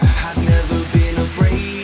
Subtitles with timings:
[0.00, 1.77] I've never been afraid.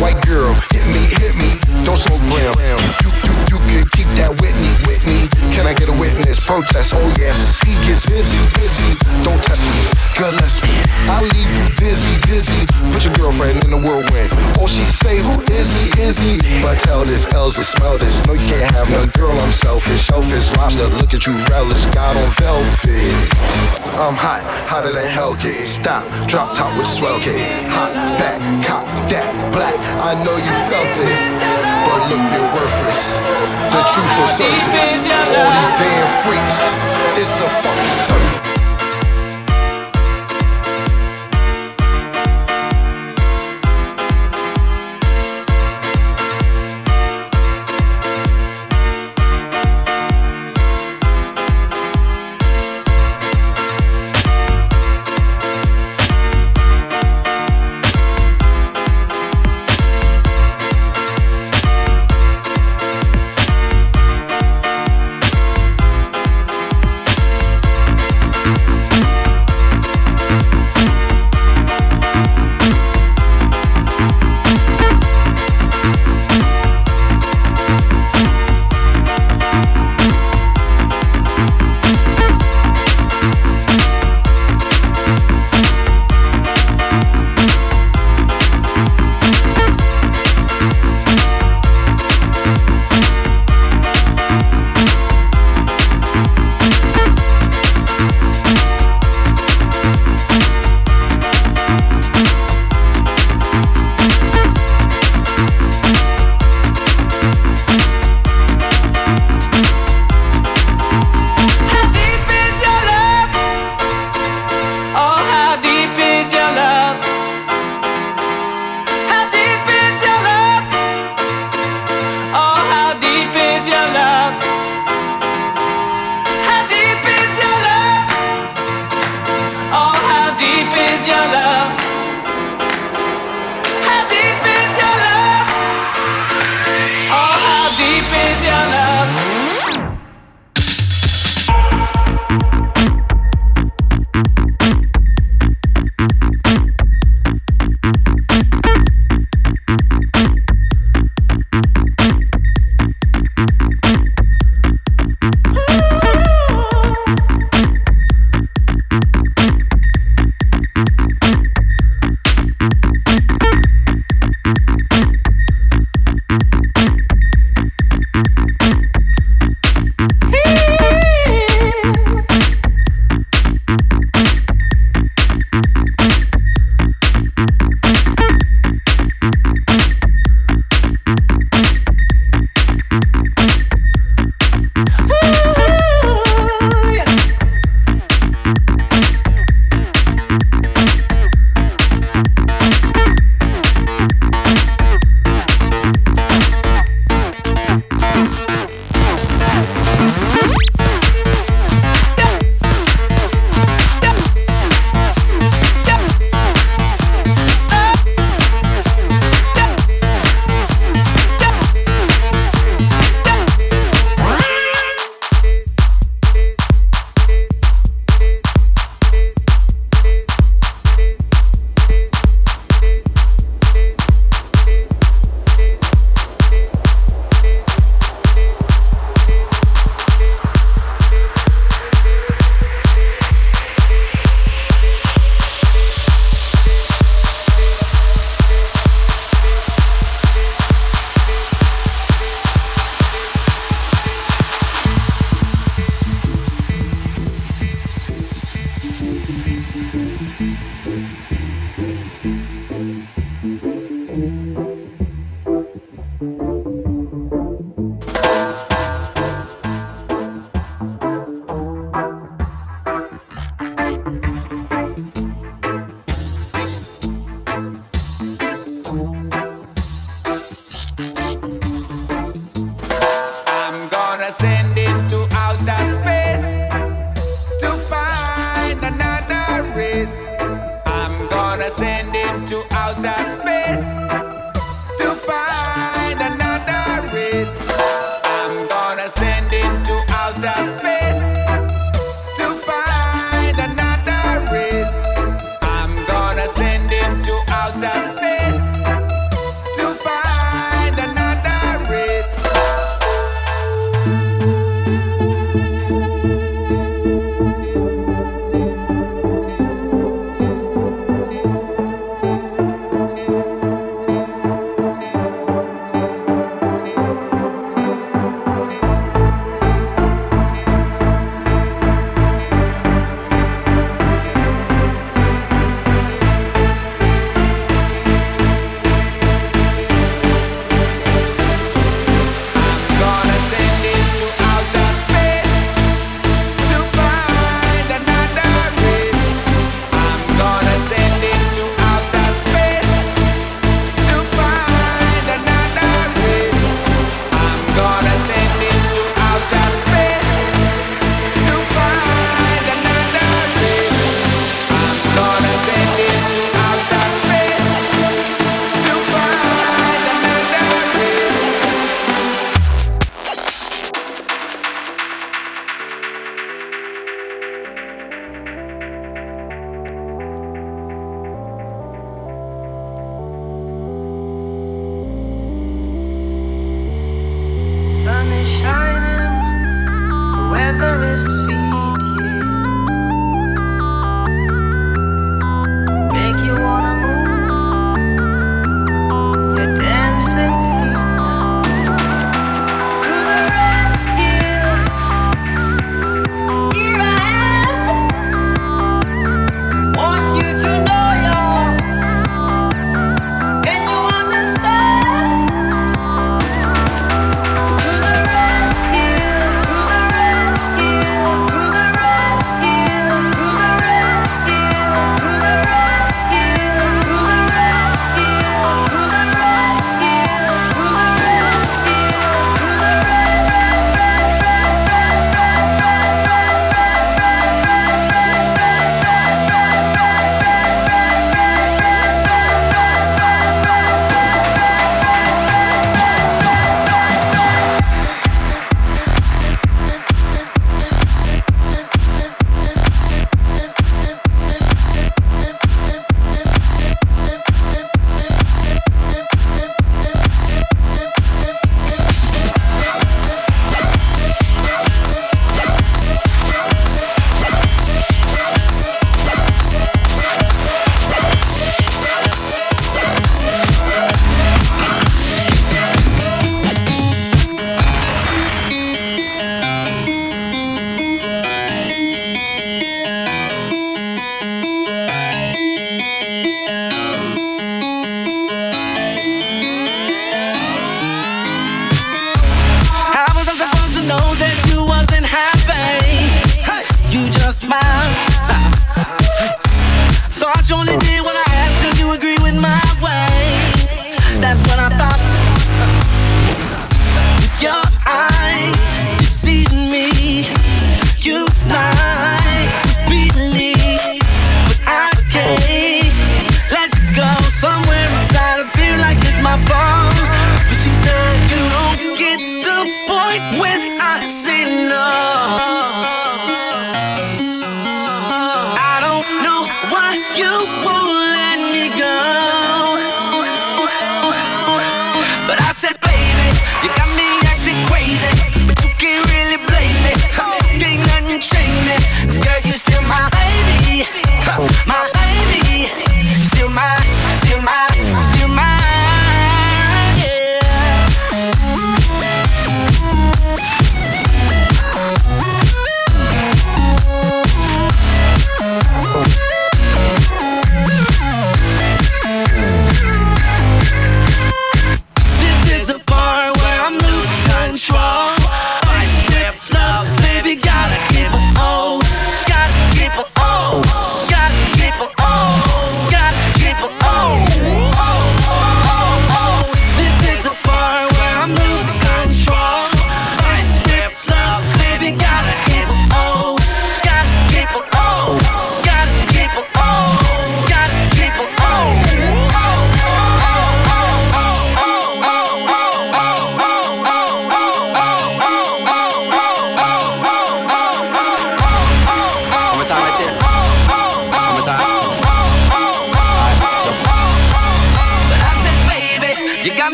[0.00, 2.78] White girl, hit me, hit me, don't slow down.
[3.02, 3.25] You
[6.16, 6.94] witness protest.
[6.96, 7.32] Oh yeah,
[7.64, 8.96] he gets busy, busy.
[9.22, 9.82] Don't test me,
[10.16, 10.72] Gillespie.
[11.12, 12.66] I leave you dizzy, dizzy.
[12.92, 14.32] Put your girlfriend in the whirlwind.
[14.58, 16.40] Oh, she say, who is he, is he?
[16.62, 18.16] But tell this, Elsa, smell this.
[18.26, 19.36] No, you can't have no girl.
[19.36, 20.88] I'm selfish, shellfish, lobster.
[20.96, 21.84] Look at you, relish.
[21.92, 23.12] God on velvet.
[24.00, 25.66] I'm hot, hotter than hell get.
[25.66, 27.20] Stop, drop top with swell.
[27.20, 29.76] Hot back, cop that black.
[30.00, 31.16] I know you felt it,
[31.84, 33.02] but look, you're worthless.
[33.72, 35.04] The truth will surface.
[35.36, 36.62] All these damn freaks.
[37.18, 38.35] It's a fucking circus.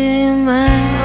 [0.00, 0.99] In my